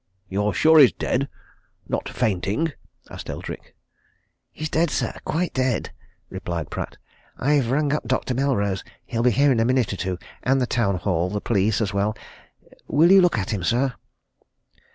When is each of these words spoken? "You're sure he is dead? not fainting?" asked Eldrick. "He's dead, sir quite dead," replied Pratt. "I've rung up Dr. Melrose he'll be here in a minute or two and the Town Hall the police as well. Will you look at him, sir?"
"You're 0.27 0.51
sure 0.55 0.79
he 0.79 0.85
is 0.85 0.93
dead? 0.93 1.29
not 1.87 2.09
fainting?" 2.09 2.73
asked 3.11 3.29
Eldrick. 3.29 3.75
"He's 4.51 4.67
dead, 4.67 4.89
sir 4.89 5.13
quite 5.25 5.53
dead," 5.53 5.91
replied 6.27 6.71
Pratt. 6.71 6.97
"I've 7.37 7.69
rung 7.69 7.93
up 7.93 8.07
Dr. 8.07 8.33
Melrose 8.33 8.83
he'll 9.05 9.21
be 9.21 9.29
here 9.29 9.51
in 9.51 9.59
a 9.59 9.63
minute 9.63 9.93
or 9.93 9.97
two 9.97 10.17
and 10.41 10.59
the 10.59 10.65
Town 10.65 10.95
Hall 10.97 11.29
the 11.29 11.39
police 11.39 11.81
as 11.81 11.93
well. 11.93 12.17
Will 12.87 13.11
you 13.11 13.21
look 13.21 13.37
at 13.37 13.51
him, 13.53 13.63
sir?" 13.63 13.93